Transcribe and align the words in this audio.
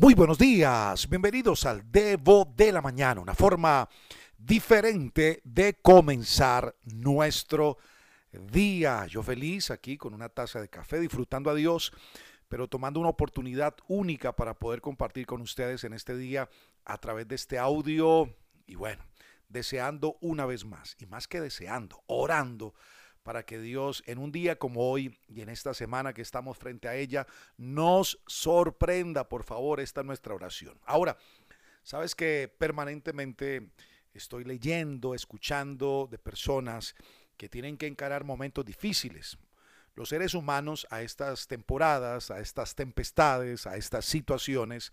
Muy 0.00 0.14
buenos 0.14 0.38
días, 0.38 1.10
bienvenidos 1.10 1.66
al 1.66 1.92
Devo 1.92 2.50
de 2.56 2.72
la 2.72 2.80
Mañana, 2.80 3.20
una 3.20 3.34
forma 3.34 3.86
diferente 4.38 5.42
de 5.44 5.74
comenzar 5.74 6.74
nuestro 6.84 7.76
día. 8.32 9.04
Yo 9.08 9.22
feliz 9.22 9.70
aquí 9.70 9.98
con 9.98 10.14
una 10.14 10.30
taza 10.30 10.58
de 10.58 10.70
café, 10.70 11.00
disfrutando 11.00 11.50
a 11.50 11.54
Dios, 11.54 11.92
pero 12.48 12.66
tomando 12.66 12.98
una 12.98 13.10
oportunidad 13.10 13.76
única 13.88 14.34
para 14.34 14.54
poder 14.54 14.80
compartir 14.80 15.26
con 15.26 15.42
ustedes 15.42 15.84
en 15.84 15.92
este 15.92 16.16
día 16.16 16.48
a 16.86 16.96
través 16.96 17.28
de 17.28 17.34
este 17.34 17.58
audio 17.58 18.34
y 18.66 18.76
bueno, 18.76 19.04
deseando 19.50 20.16
una 20.22 20.46
vez 20.46 20.64
más, 20.64 20.96
y 20.98 21.04
más 21.04 21.28
que 21.28 21.42
deseando, 21.42 22.02
orando 22.06 22.72
para 23.22 23.44
que 23.44 23.58
Dios 23.58 24.02
en 24.06 24.18
un 24.18 24.32
día 24.32 24.58
como 24.58 24.90
hoy 24.90 25.18
y 25.28 25.40
en 25.42 25.48
esta 25.48 25.74
semana 25.74 26.12
que 26.12 26.22
estamos 26.22 26.56
frente 26.56 26.88
a 26.88 26.96
ella 26.96 27.26
nos 27.56 28.20
sorprenda, 28.26 29.28
por 29.28 29.44
favor, 29.44 29.80
esta 29.80 30.00
es 30.00 30.06
nuestra 30.06 30.34
oración. 30.34 30.80
Ahora, 30.84 31.16
sabes 31.82 32.14
que 32.14 32.52
permanentemente 32.58 33.70
estoy 34.14 34.44
leyendo, 34.44 35.14
escuchando 35.14 36.08
de 36.10 36.18
personas 36.18 36.94
que 37.36 37.48
tienen 37.48 37.76
que 37.76 37.86
encarar 37.86 38.24
momentos 38.24 38.64
difíciles. 38.64 39.38
Los 39.94 40.10
seres 40.10 40.34
humanos 40.34 40.86
a 40.90 41.02
estas 41.02 41.46
temporadas, 41.46 42.30
a 42.30 42.40
estas 42.40 42.74
tempestades, 42.74 43.66
a 43.66 43.76
estas 43.76 44.04
situaciones, 44.04 44.92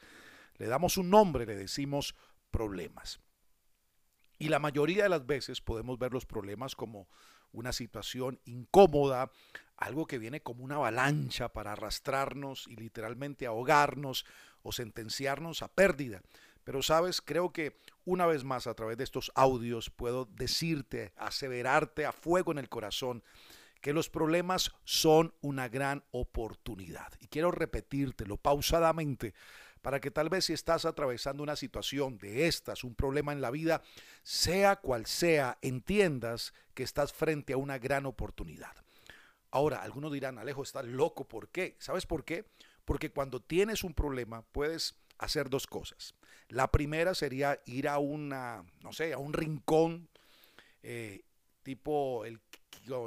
le 0.56 0.68
damos 0.68 0.98
un 0.98 1.10
nombre, 1.10 1.46
le 1.46 1.56
decimos 1.56 2.16
problemas. 2.52 3.20
Y 4.40 4.50
la 4.50 4.60
mayoría 4.60 5.04
de 5.04 5.10
las 5.10 5.26
veces 5.26 5.62
podemos 5.62 5.98
ver 5.98 6.14
los 6.14 6.26
problemas 6.26 6.76
como 6.76 7.08
una 7.52 7.74
situación 7.74 8.40
incómoda, 8.46 9.32
algo 9.76 10.08
que 10.08 10.18
viene 10.18 10.42
como 10.42 10.64
una 10.64 10.76
avalancha 10.76 11.50
para 11.50 11.74
arrastrarnos 11.74 12.68
y 12.68 12.76
literalmente 12.76 13.46
ahogarnos 13.46 14.26
o 14.64 14.72
sentenciarnos 14.72 15.62
a 15.62 15.68
pérdida. 15.68 16.22
Pero 16.64 16.82
sabes, 16.82 17.22
creo 17.22 17.54
que 17.54 17.78
una 18.04 18.26
vez 18.26 18.44
más 18.44 18.68
a 18.68 18.74
través 18.74 18.98
de 18.98 19.04
estos 19.04 19.32
audios 19.36 19.90
puedo 19.90 20.26
decirte, 20.26 21.14
aseverarte 21.16 22.06
a 22.06 22.12
fuego 22.12 22.52
en 22.52 22.58
el 22.58 22.70
corazón, 22.70 23.24
que 23.82 23.94
los 23.94 24.10
problemas 24.10 24.72
son 24.84 25.34
una 25.42 25.70
gran 25.70 26.04
oportunidad. 26.12 27.14
Y 27.20 27.28
quiero 27.28 27.52
repetírtelo 27.52 28.38
pausadamente 28.38 29.34
para 29.88 30.02
que 30.02 30.12
tal 30.12 30.28
vez 30.28 30.44
si 30.44 30.52
estás 30.52 30.84
atravesando 30.84 31.42
una 31.42 31.56
situación 31.56 32.18
de 32.18 32.48
estas, 32.48 32.84
un 32.84 32.94
problema 32.94 33.32
en 33.32 33.40
la 33.40 33.52
vida, 33.52 33.82
sea 34.22 34.76
cual 34.76 35.06
sea, 35.06 35.60
entiendas 35.62 36.54
que 36.74 36.84
estás 36.84 37.14
frente 37.14 37.54
a 37.54 37.58
una 37.58 37.78
gran 37.78 38.06
oportunidad. 38.06 38.76
Ahora, 39.50 39.82
algunos 39.82 40.12
dirán, 40.12 40.40
Alejo, 40.40 40.62
estás 40.62 40.84
loco, 40.84 41.26
¿por 41.26 41.48
qué? 41.48 41.78
¿Sabes 41.80 42.06
por 42.06 42.26
qué? 42.26 42.44
Porque 42.84 43.12
cuando 43.12 43.42
tienes 43.42 43.86
un 43.86 43.94
problema 43.94 44.42
puedes 44.42 44.94
hacer 45.20 45.50
dos 45.50 45.68
cosas. 45.68 46.16
La 46.50 46.70
primera 46.70 47.16
sería 47.16 47.62
ir 47.66 47.88
a 47.88 47.98
una, 47.98 48.66
no 48.82 48.92
sé, 48.92 49.14
a 49.14 49.20
un 49.20 49.32
rincón, 49.32 50.10
eh, 50.84 51.22
tipo 51.64 52.26
el, 52.26 52.42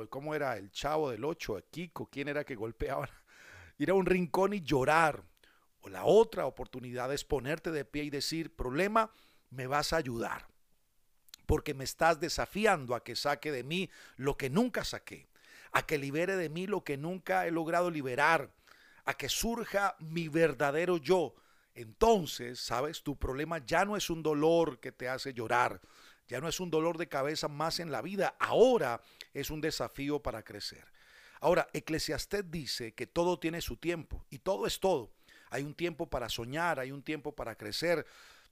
¿cómo 0.08 0.34
era? 0.34 0.56
El 0.56 0.70
chavo 0.70 1.10
del 1.10 1.26
8, 1.26 1.62
Kiko, 1.70 2.06
¿quién 2.06 2.28
era 2.28 2.42
que 2.42 2.54
golpeaba? 2.54 3.06
Ir 3.76 3.90
a 3.90 3.94
un 3.94 4.06
rincón 4.06 4.54
y 4.54 4.62
llorar, 4.62 5.22
o 5.82 5.88
la 5.88 6.04
otra 6.04 6.46
oportunidad 6.46 7.12
es 7.12 7.24
ponerte 7.24 7.70
de 7.70 7.84
pie 7.84 8.04
y 8.04 8.10
decir, 8.10 8.54
problema, 8.54 9.10
me 9.50 9.66
vas 9.66 9.92
a 9.92 9.96
ayudar. 9.96 10.46
Porque 11.46 11.74
me 11.74 11.84
estás 11.84 12.20
desafiando 12.20 12.94
a 12.94 13.02
que 13.02 13.16
saque 13.16 13.50
de 13.50 13.64
mí 13.64 13.90
lo 14.16 14.36
que 14.36 14.50
nunca 14.50 14.84
saqué, 14.84 15.28
a 15.72 15.86
que 15.86 15.98
libere 15.98 16.36
de 16.36 16.48
mí 16.48 16.66
lo 16.66 16.84
que 16.84 16.96
nunca 16.96 17.46
he 17.46 17.50
logrado 17.50 17.90
liberar, 17.90 18.50
a 19.04 19.14
que 19.14 19.28
surja 19.28 19.96
mi 19.98 20.28
verdadero 20.28 20.98
yo. 20.98 21.34
Entonces, 21.74 22.60
sabes, 22.60 23.02
tu 23.02 23.18
problema 23.18 23.64
ya 23.64 23.84
no 23.84 23.96
es 23.96 24.10
un 24.10 24.22
dolor 24.22 24.80
que 24.80 24.92
te 24.92 25.08
hace 25.08 25.32
llorar, 25.32 25.80
ya 26.28 26.40
no 26.40 26.48
es 26.48 26.60
un 26.60 26.70
dolor 26.70 26.98
de 26.98 27.08
cabeza 27.08 27.48
más 27.48 27.80
en 27.80 27.90
la 27.90 28.02
vida, 28.02 28.36
ahora 28.38 29.00
es 29.32 29.50
un 29.50 29.60
desafío 29.60 30.20
para 30.20 30.44
crecer. 30.44 30.84
Ahora, 31.40 31.68
Eclesiastés 31.72 32.50
dice 32.50 32.92
que 32.92 33.06
todo 33.06 33.38
tiene 33.38 33.62
su 33.62 33.76
tiempo 33.76 34.24
y 34.30 34.40
todo 34.40 34.66
es 34.66 34.78
todo. 34.78 35.10
Hay 35.50 35.62
un 35.64 35.74
tiempo 35.74 36.08
para 36.08 36.28
soñar, 36.28 36.80
hay 36.80 36.92
un 36.92 37.02
tiempo 37.02 37.34
para 37.34 37.56
crecer. 37.56 38.06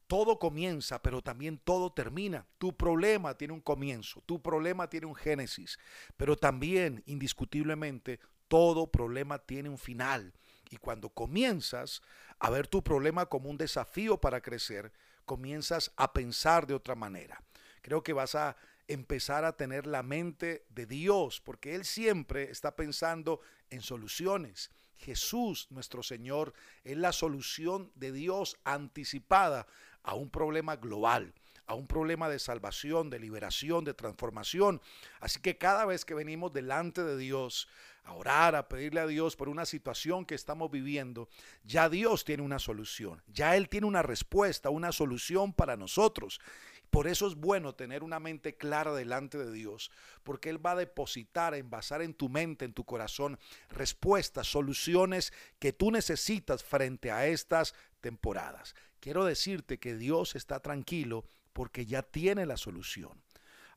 Todo 0.07 0.39
comienza, 0.39 1.01
pero 1.01 1.23
también 1.23 1.59
todo 1.59 1.93
termina. 1.93 2.47
Tu 2.59 2.77
problema 2.77 3.37
tiene 3.37 3.55
un 3.55 3.61
comienzo, 3.61 4.23
tu 4.23 4.41
problema 4.41 4.89
tiene 4.89 5.07
un 5.07 5.15
génesis, 5.15 5.79
pero 6.17 6.37
también, 6.37 7.03
indiscutiblemente, 7.07 8.19
todo 8.49 8.91
problema 8.91 9.39
tiene 9.39 9.69
un 9.69 9.79
final. 9.79 10.33
Y 10.71 10.77
cuando 10.77 11.11
comienzas 11.11 12.03
a 12.39 12.51
ver 12.51 12.67
tu 12.67 12.83
problema 12.83 13.27
como 13.27 13.51
un 13.51 13.59
desafío 13.59 14.19
para 14.19 14.41
crecer, 14.41 14.93
comienzas 15.25 15.93
a 15.97 16.13
pensar 16.13 16.67
de 16.67 16.75
otra 16.75 16.95
manera. 16.95 17.43
Creo 17.83 18.03
que 18.03 18.13
vas 18.13 18.35
a 18.35 18.57
empezar 18.87 19.45
a 19.45 19.57
tener 19.57 19.87
la 19.87 20.03
mente 20.03 20.65
de 20.71 20.87
Dios, 20.87 21.41
porque 21.41 21.75
Él 21.75 21.85
siempre 21.85 22.51
está 22.51 22.75
pensando 22.75 23.41
en 23.71 23.83
soluciones. 23.83 24.71
Jesús, 24.99 25.69
nuestro 25.71 26.03
Señor, 26.03 26.53
es 26.85 26.97
la 26.97 27.13
solución 27.13 27.91
de 27.95 28.13
Dios 28.13 28.57
anticipada 28.65 29.67
a 30.03 30.15
un 30.15 30.31
problema 30.31 30.77
global 30.77 31.35
a 31.69 31.75
un 31.75 31.87
problema 31.87 32.31
de 32.31 32.39
salvación, 32.39 33.11
de 33.11 33.21
liberación, 33.21 33.85
de 33.85 33.93
transformación. 33.93 34.81
Así 35.21 35.39
que 35.41 35.59
cada 35.59 35.85
vez 35.85 36.07
que 36.07 36.15
venimos 36.15 36.53
delante 36.53 37.05
de 37.05 37.17
Dios 37.19 37.69
a 38.05 38.15
orar, 38.15 38.57
a 38.57 38.69
pedirle 38.69 39.01
a 39.01 39.07
Dios 39.07 39.37
por 39.37 39.51
una 39.51 39.67
situación 39.67 40.25
que 40.25 40.35
estamos 40.35 40.71
viviendo, 40.71 41.29
ya 41.65 41.91
Dios 41.91 42.25
tiene 42.25 42.43
una 42.43 42.59
solución, 42.59 43.23
ya 43.29 43.55
Él 43.55 43.69
tiene 43.69 43.87
una 43.87 44.03
respuesta, 44.03 44.71
una 44.71 44.93
solución 44.93 45.53
para 45.53 45.77
nosotros. 45.77 46.41
Por 46.91 47.07
eso 47.07 47.27
es 47.27 47.35
bueno 47.35 47.75
tener 47.75 48.03
una 48.03 48.19
mente 48.19 48.57
clara 48.57 48.95
delante 48.95 49.39
de 49.39 49.53
Dios, 49.53 49.91
porque 50.23 50.51
Él 50.51 50.65
va 50.65 50.73
a 50.73 50.77
depositar, 50.77 51.55
a 51.55 51.59
envasar 51.59 52.03
en 52.03 52.15
tu 52.15 52.29
mente, 52.29 52.65
en 52.65 52.73
tu 52.73 52.85
corazón, 52.85 53.39
respuestas, 53.69 54.47
soluciones 54.47 55.33
que 55.59 55.73
tú 55.73 55.91
necesitas 55.91 56.65
frente 56.65 57.11
a 57.11 57.27
estas 57.27 57.75
temporadas. 58.01 58.75
Quiero 59.01 59.25
decirte 59.25 59.79
que 59.79 59.97
Dios 59.97 60.35
está 60.35 60.61
tranquilo 60.61 61.25
porque 61.53 61.87
ya 61.87 62.03
tiene 62.03 62.47
la 62.47 62.57
solución. 62.57 63.23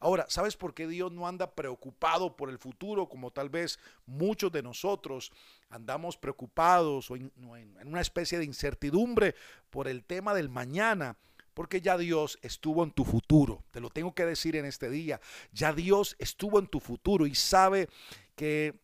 Ahora, 0.01 0.25
¿sabes 0.29 0.57
por 0.57 0.73
qué 0.73 0.87
Dios 0.87 1.11
no 1.11 1.27
anda 1.27 1.53
preocupado 1.53 2.35
por 2.35 2.49
el 2.49 2.57
futuro 2.57 3.07
como 3.07 3.29
tal 3.29 3.49
vez 3.51 3.77
muchos 4.07 4.51
de 4.51 4.63
nosotros 4.63 5.31
andamos 5.69 6.17
preocupados 6.17 7.11
o 7.11 7.15
en, 7.15 7.31
una 7.85 8.01
especie 8.01 8.39
de 8.39 8.45
incertidumbre 8.45 9.35
por 9.69 9.87
el 9.87 10.03
tema 10.03 10.33
del 10.33 10.49
mañana? 10.49 11.17
Porque 11.53 11.81
ya 11.81 11.97
Dios 11.97 12.39
estuvo 12.41 12.83
en 12.83 12.91
tu 12.91 13.03
futuro. 13.03 13.63
Te 13.71 13.79
lo 13.79 13.89
tengo 13.89 14.13
que 14.13 14.25
decir 14.25 14.55
en 14.55 14.65
este 14.65 14.89
día. 14.89 15.19
Ya 15.51 15.73
Dios 15.73 16.15
estuvo 16.19 16.59
en 16.59 16.67
tu 16.67 16.79
futuro 16.79 17.25
y 17.25 17.35
sabe 17.35 17.89
que 18.35 18.79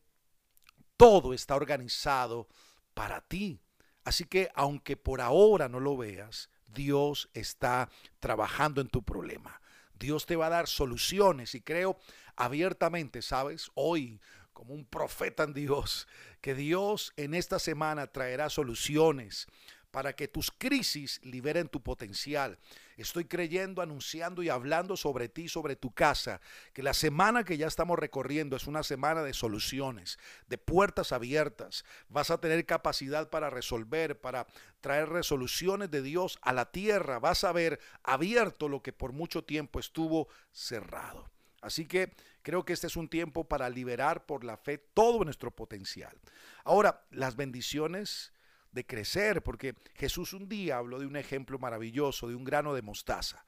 todo 0.98 1.34
está 1.34 1.56
organizado 1.56 2.48
para 2.94 3.22
ti. 3.22 3.60
Así 4.04 4.26
que 4.26 4.50
aunque 4.56 4.98
por 4.98 5.22
ahora 5.22 5.70
no 5.70 5.80
lo 5.80 5.96
veas, 5.96 6.50
Dios 6.66 7.30
está 7.34 7.90
trabajando 8.20 8.82
en 8.82 8.88
tu 8.88 9.04
problema. 9.04 9.62
Dios 9.94 10.26
te 10.26 10.36
va 10.36 10.48
a 10.48 10.52
dar 10.52 10.68
soluciones 10.68 11.56
y 11.56 11.62
creo 11.62 11.98
abiertamente, 12.36 13.22
¿sabes? 13.22 13.72
Hoy 13.74 14.20
como 14.54 14.74
un 14.74 14.86
profeta 14.86 15.44
en 15.44 15.54
Dios, 15.54 16.08
que 16.42 16.56
Dios 16.56 17.14
en 17.16 17.36
esta 17.36 17.60
semana 17.60 18.08
traerá 18.08 18.50
soluciones 18.50 19.46
para 19.92 20.14
que 20.14 20.28
tus 20.28 20.52
crisis 20.52 21.20
liberen 21.24 21.70
tu 21.70 21.82
potencial. 21.82 22.58
Estoy 22.98 23.26
creyendo, 23.26 23.82
anunciando 23.82 24.44
y 24.44 24.50
hablando 24.50 24.98
sobre 24.98 25.30
ti, 25.30 25.48
sobre 25.48 25.76
tu 25.76 25.92
casa, 25.92 26.42
que 26.74 26.84
la 26.84 26.94
semana 26.94 27.44
que 27.44 27.58
ya 27.58 27.68
estamos 27.68 27.98
recorriendo 27.98 28.56
es 28.56 28.68
una 28.68 28.84
semana 28.84 29.24
de 29.24 29.34
soluciones, 29.34 30.20
de 30.48 30.58
puertas 30.58 31.12
abiertas. 31.12 31.86
Vas 32.10 32.32
a 32.32 32.40
tener 32.40 32.66
capacidad 32.66 33.30
para 33.30 33.50
resolver, 33.50 34.20
para 34.20 34.48
traer 34.82 35.10
resoluciones 35.10 35.92
de 35.92 36.02
Dios 36.02 36.40
a 36.42 36.54
la 36.54 36.72
tierra. 36.72 37.20
Vas 37.20 37.44
a 37.44 37.52
ver 37.52 37.80
abierto 38.04 38.68
lo 38.70 38.82
que 38.82 38.94
por 38.94 39.14
mucho 39.14 39.44
tiempo 39.44 39.80
estuvo 39.80 40.28
cerrado. 40.52 41.30
Así 41.62 41.86
que 41.86 42.14
creo 42.44 42.66
que 42.66 42.74
este 42.74 42.88
es 42.88 42.96
un 42.96 43.10
tiempo 43.10 43.48
para 43.48 43.70
liberar 43.70 44.26
por 44.26 44.44
la 44.44 44.58
fe 44.58 44.78
todo 44.78 45.24
nuestro 45.24 45.52
potencial. 45.52 46.16
Ahora, 46.64 47.06
las 47.12 47.36
bendiciones 47.36 48.32
de 48.72 48.86
crecer, 48.86 49.42
porque 49.42 49.76
Jesús 49.96 50.34
un 50.34 50.48
día 50.48 50.78
habló 50.78 51.00
de 51.00 51.06
un 51.06 51.16
ejemplo 51.16 51.60
maravilloso, 51.60 52.28
de 52.28 52.36
un 52.36 52.44
grano 52.44 52.74
de 52.74 52.82
mostaza. 52.82 53.44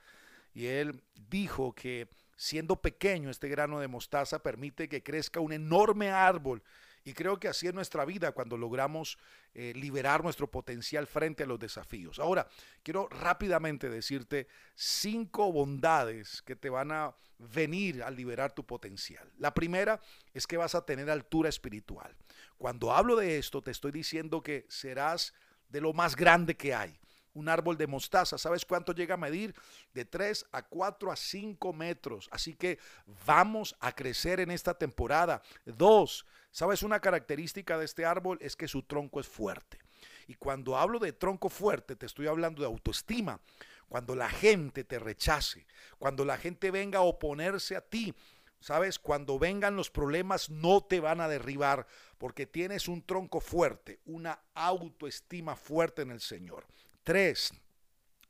Y 0.54 0.66
él 0.66 1.02
dijo 1.30 1.74
que 1.74 2.08
siendo 2.36 2.78
pequeño 2.78 3.30
este 3.30 3.50
grano 3.50 3.80
de 3.80 3.88
mostaza 3.88 4.42
permite 4.42 4.88
que 4.88 5.04
crezca 5.04 5.40
un 5.40 5.54
enorme 5.54 6.10
árbol. 6.10 6.64
Y 7.04 7.14
creo 7.14 7.40
que 7.40 7.48
así 7.48 7.68
es 7.68 7.74
nuestra 7.74 8.06
vida 8.06 8.32
cuando 8.34 8.58
logramos 8.58 9.18
eh, 9.54 9.74
liberar 9.76 10.24
nuestro 10.24 10.50
potencial 10.50 11.08
frente 11.08 11.44
a 11.44 11.46
los 11.48 11.60
desafíos. 11.60 12.20
Ahora, 12.20 12.48
quiero 12.84 13.08
rápidamente 13.10 13.90
decirte 13.90 14.48
cinco 14.76 15.52
bondades 15.52 16.42
que 16.42 16.56
te 16.56 16.70
van 16.70 16.92
a 16.92 17.16
venir 17.40 18.04
al 18.04 18.16
liberar 18.16 18.52
tu 18.52 18.66
potencial. 18.66 19.32
La 19.38 19.54
primera 19.54 20.00
es 20.34 20.46
que 20.46 20.58
vas 20.58 20.76
a 20.76 20.86
tener 20.86 21.10
altura 21.10 21.50
espiritual. 21.50 22.16
Cuando 22.60 22.92
hablo 22.94 23.16
de 23.16 23.38
esto, 23.38 23.62
te 23.62 23.72
estoy 23.72 23.94
diciendo 23.94 24.44
que 24.44 24.66
serás 24.68 25.34
de 25.70 25.80
lo 25.80 25.94
más 25.94 26.16
grande 26.16 26.56
que 26.56 26.76
hay. 26.76 27.00
un 27.32 27.48
árbol 27.48 27.78
de 27.78 27.88
mostaza. 27.88 28.38
¿Sabes 28.38 28.66
cuánto 28.66 28.92
llega 28.92 29.14
a 29.14 29.18
medir? 29.18 29.56
De 29.94 30.04
3 30.04 30.48
a 30.52 30.64
4 30.64 31.10
a 31.10 31.16
5 31.16 31.72
metros. 31.72 32.28
Así 32.32 32.56
que 32.56 32.80
vamos 33.26 33.78
a 33.80 33.94
crecer 33.94 34.42
en 34.42 34.52
esta 34.52 34.74
temporada. 34.74 35.42
Dos, 35.64 36.26
¿sabes 36.52 36.84
una 36.84 37.00
característica 37.00 37.78
de 37.78 37.86
este 37.86 38.04
árbol? 38.04 38.40
Es 38.42 38.58
que 38.58 38.68
su 38.68 38.82
tronco 38.84 39.22
es 39.22 39.28
fuerte. 39.28 39.80
Y 40.28 40.34
cuando 40.34 40.76
hablo 40.76 41.00
de 41.00 41.14
tronco 41.14 41.48
fuerte, 41.50 41.96
te 41.96 42.08
estoy 42.08 42.28
hablando 42.28 42.62
de 42.62 42.68
autoestima. 42.68 43.40
Cuando 43.88 44.16
la 44.16 44.30
gente 44.30 44.84
te 44.84 45.00
rechace, 45.00 45.66
cuando 45.98 46.26
la 46.26 46.38
gente 46.38 46.72
venga 46.72 47.00
a 47.00 47.04
oponerse 47.04 47.76
a 47.76 47.82
ti, 47.82 48.14
¿Sabes? 48.60 49.00
Cuando 49.00 49.40
vengan 49.40 49.76
los 49.76 49.90
problemas 49.90 50.50
no 50.50 50.82
te 50.82 51.00
van 51.00 51.22
a 51.22 51.30
derribar 51.30 51.88
porque 52.18 52.46
tienes 52.46 52.88
un 52.88 53.02
tronco 53.02 53.40
fuerte, 53.40 54.00
una 54.06 54.40
autoestima 54.54 55.56
fuerte 55.56 56.02
en 56.02 56.12
el 56.12 56.20
Señor. 56.20 56.68
Tres, 57.04 57.54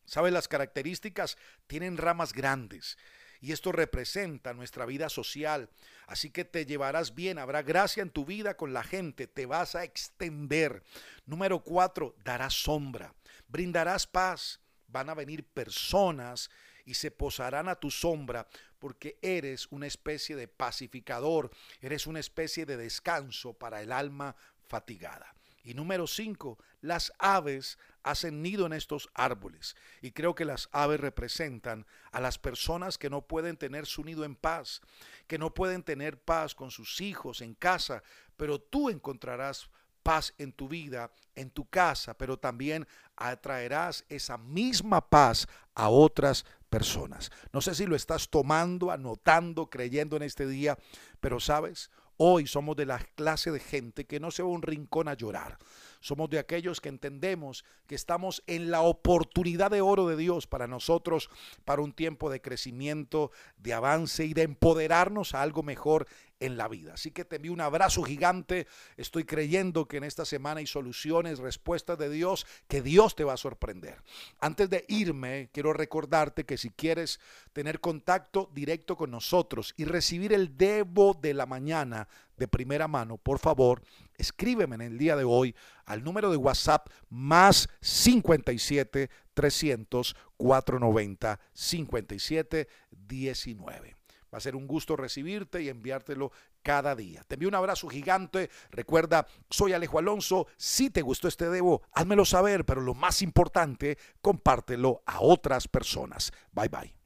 ¿sabes 0.06 0.32
las 0.32 0.48
características? 0.48 1.38
Tienen 1.66 1.98
ramas 1.98 2.34
grandes. 2.34 2.98
Y 3.42 3.54
esto 3.54 3.72
representa 3.72 4.54
nuestra 4.54 4.86
vida 4.86 5.10
social. 5.10 5.70
Así 6.08 6.30
que 6.30 6.46
te 6.46 6.66
llevarás 6.66 7.16
bien, 7.16 7.40
habrá 7.40 7.64
gracia 7.64 8.04
en 8.04 8.10
tu 8.10 8.26
vida 8.26 8.58
con 8.58 8.74
la 8.74 8.84
gente, 8.84 9.28
te 9.28 9.46
vas 9.46 9.76
a 9.76 9.84
extender. 9.84 10.84
Número 11.26 11.64
cuatro, 11.64 12.16
darás 12.24 12.54
sombra, 12.54 13.16
brindarás 13.48 14.06
paz. 14.06 14.60
Van 14.88 15.10
a 15.10 15.14
venir 15.14 15.46
personas 15.46 16.50
y 16.86 16.94
se 16.96 17.12
posarán 17.12 17.70
a 17.70 17.76
tu 17.76 17.92
sombra 17.92 18.48
porque 18.80 19.18
eres 19.22 19.68
una 19.72 19.88
especie 19.88 20.36
de 20.36 20.48
pacificador, 20.48 21.52
eres 21.82 22.08
una 22.08 22.20
especie 22.20 22.66
de 22.66 22.78
descanso 22.78 23.54
para 23.54 23.82
el 23.82 23.92
alma 23.92 24.36
fatigada. 24.68 25.36
Y 25.64 25.74
número 25.74 26.08
cinco, 26.08 26.58
las 26.82 27.12
aves 27.20 27.78
hacen 28.04 28.42
nido 28.42 28.66
en 28.66 28.74
estos 28.74 29.10
árboles. 29.14 29.76
Y 30.02 30.12
creo 30.12 30.34
que 30.34 30.46
las 30.46 30.70
aves 30.72 31.00
representan 31.00 31.86
a 32.12 32.22
las 32.22 32.38
personas 32.38 32.98
que 32.98 33.10
no 33.10 33.28
pueden 33.28 33.58
tener 33.58 33.86
su 33.86 34.04
nido 34.04 34.24
en 34.24 34.36
paz, 34.36 34.82
que 35.28 35.38
no 35.38 35.54
pueden 35.54 35.84
tener 35.84 36.20
paz 36.20 36.56
con 36.56 36.72
sus 36.72 37.02
hijos 37.02 37.42
en 37.42 37.54
casa, 37.54 38.02
pero 38.38 38.60
tú 38.60 38.90
encontrarás 38.90 39.70
paz 40.02 40.34
en 40.38 40.52
tu 40.52 40.68
vida, 40.68 41.12
en 41.36 41.50
tu 41.50 41.66
casa, 41.66 42.14
pero 42.18 42.38
también 42.38 42.88
atraerás 43.16 44.06
esa 44.10 44.38
misma 44.38 45.08
paz 45.10 45.48
a 45.76 45.90
otras 45.90 46.46
personas. 46.70 47.32
No 47.52 47.62
sé 47.62 47.76
si 47.76 47.86
lo 47.86 47.96
estás 47.96 48.30
tomando, 48.30 48.92
anotando, 48.92 49.70
creyendo 49.70 50.18
en 50.18 50.24
este 50.24 50.48
día, 50.48 50.78
pero 51.20 51.40
sabes, 51.40 51.90
Hoy 52.22 52.48
somos 52.48 52.76
de 52.76 52.86
la 52.86 53.00
clase 53.00 53.50
de 53.50 53.62
gente 53.62 54.06
que 54.06 54.20
no 54.20 54.30
se 54.30 54.44
va 54.44 54.50
a 54.50 54.52
un 54.52 54.62
rincón 54.62 55.08
a 55.08 55.14
llorar. 55.14 55.58
Somos 56.02 56.30
de 56.30 56.38
aquellos 56.38 56.82
que 56.82 56.90
entendemos 56.90 57.64
que 57.88 57.96
estamos 57.96 58.44
en 58.46 58.72
la 58.72 58.82
oportunidad 58.82 59.72
de 59.72 59.80
oro 59.80 60.06
de 60.06 60.18
Dios 60.18 60.46
para 60.46 60.68
nosotros, 60.68 61.30
para 61.64 61.82
un 61.82 61.94
tiempo 61.94 62.30
de 62.30 62.42
crecimiento, 62.42 63.32
de 63.56 63.74
avance 63.74 64.26
y 64.26 64.34
de 64.34 64.42
empoderarnos 64.42 65.34
a 65.34 65.42
algo 65.42 65.64
mejor 65.64 66.08
en 66.40 66.58
la 66.58 66.68
vida. 66.68 66.94
Así 66.94 67.12
que 67.12 67.26
te 67.26 67.38
envío 67.38 67.54
un 67.54 67.62
abrazo 67.62 68.04
gigante. 68.04 68.68
Estoy 68.98 69.26
creyendo 69.26 69.88
que 69.88 69.98
en 69.98 70.04
esta 70.04 70.26
semana 70.26 70.60
hay 70.60 70.68
soluciones, 70.68 71.40
respuestas 71.40 71.98
de 71.98 72.10
Dios, 72.10 72.46
que 72.68 72.82
Dios 72.82 73.16
te 73.16 73.24
va 73.24 73.34
a 73.34 73.38
sorprender. 73.38 74.02
Antes 74.40 74.70
de 74.70 74.86
irme, 74.88 75.50
quiero 75.54 75.74
recordarte 75.74 76.46
que 76.46 76.58
si 76.58 76.70
quieres 76.70 77.20
tener 77.54 77.80
contacto 77.80 78.50
directo 78.54 78.96
con 78.96 79.12
nosotros 79.12 79.74
y 79.78 79.86
recibir 79.86 80.34
el 80.34 80.58
Debo 80.58 81.14
de 81.14 81.34
la 81.34 81.46
mañana 81.46 82.08
de 82.38 82.48
primera 82.48 82.88
mano, 82.88 83.18
por 83.18 83.40
favor, 83.40 83.82
escríbeme 84.18 84.76
en 84.76 84.82
el 84.82 84.98
día 84.98 85.16
de 85.16 85.26
hoy 85.26 85.56
al 85.86 86.04
número 86.04 86.32
de 86.32 86.38
WhatsApp 86.38 86.90
más 87.10 87.70
57 87.82 89.10
300 89.34 90.16
490 90.38 91.40
57 91.54 92.68
19. 92.92 93.99
Va 94.34 94.38
a 94.38 94.42
ser 94.42 94.56
un 94.56 94.68
gusto 94.68 94.96
recibirte 94.96 95.62
y 95.62 95.70
enviártelo 95.70 96.32
cada 96.62 96.96
día. 96.96 97.24
Te 97.28 97.36
envío 97.36 97.50
un 97.50 97.56
abrazo 97.56 97.88
gigante. 97.88 98.50
Recuerda, 98.70 99.28
soy 99.50 99.74
Alejo 99.74 100.00
Alonso. 100.00 100.48
Si 100.58 100.90
te 100.90 101.02
gustó 101.02 101.28
este 101.28 101.50
debo, 101.50 101.82
házmelo 101.94 102.26
saber, 102.26 102.66
pero 102.66 102.82
lo 102.82 102.94
más 102.94 103.22
importante, 103.22 103.98
compártelo 104.22 105.02
a 105.06 105.22
otras 105.22 105.68
personas. 105.68 106.32
Bye 106.52 106.70
bye. 106.70 106.99